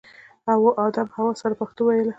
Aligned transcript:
ادم 0.85 1.07
حوا 1.15 1.29
سره 1.41 1.53
پښتو 1.61 1.81
ویله 1.83 2.09